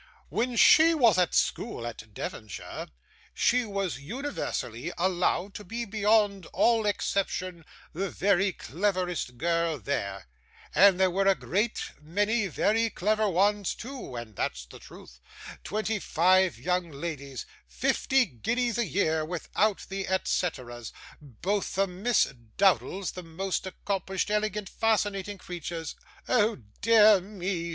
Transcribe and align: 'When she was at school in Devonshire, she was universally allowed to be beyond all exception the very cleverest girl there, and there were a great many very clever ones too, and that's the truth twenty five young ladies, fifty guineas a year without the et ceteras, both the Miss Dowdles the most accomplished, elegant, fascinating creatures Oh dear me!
'When 0.29 0.55
she 0.55 0.95
was 0.95 1.19
at 1.19 1.35
school 1.35 1.85
in 1.85 1.93
Devonshire, 2.13 2.87
she 3.35 3.65
was 3.65 3.99
universally 3.99 4.91
allowed 4.97 5.53
to 5.53 5.63
be 5.63 5.85
beyond 5.85 6.47
all 6.53 6.87
exception 6.87 7.63
the 7.93 8.09
very 8.09 8.51
cleverest 8.51 9.37
girl 9.37 9.77
there, 9.77 10.25
and 10.73 10.99
there 10.99 11.11
were 11.11 11.27
a 11.27 11.35
great 11.35 11.91
many 12.01 12.47
very 12.47 12.89
clever 12.89 13.29
ones 13.29 13.75
too, 13.75 14.15
and 14.15 14.35
that's 14.35 14.65
the 14.65 14.79
truth 14.79 15.19
twenty 15.63 15.99
five 15.99 16.57
young 16.57 16.89
ladies, 16.89 17.45
fifty 17.67 18.25
guineas 18.25 18.79
a 18.79 18.87
year 18.87 19.23
without 19.23 19.85
the 19.87 20.07
et 20.07 20.27
ceteras, 20.27 20.91
both 21.21 21.75
the 21.75 21.85
Miss 21.85 22.33
Dowdles 22.57 23.11
the 23.11 23.21
most 23.21 23.67
accomplished, 23.67 24.31
elegant, 24.31 24.67
fascinating 24.67 25.37
creatures 25.37 25.95
Oh 26.27 26.63
dear 26.81 27.19
me! 27.21 27.69